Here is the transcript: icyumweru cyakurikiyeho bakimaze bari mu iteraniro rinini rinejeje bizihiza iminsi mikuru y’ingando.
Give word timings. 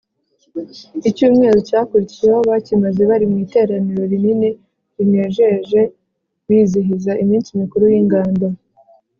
icyumweru 1.09 1.57
cyakurikiyeho 1.67 2.39
bakimaze 2.49 3.01
bari 3.09 3.25
mu 3.31 3.37
iteraniro 3.45 4.03
rinini 4.11 4.49
rinejeje 4.95 5.81
bizihiza 6.47 7.11
iminsi 7.23 7.49
mikuru 7.61 7.83
y’ingando. 7.93 8.47